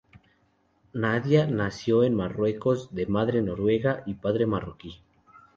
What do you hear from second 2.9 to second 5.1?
de madre noruega y padre marroquí.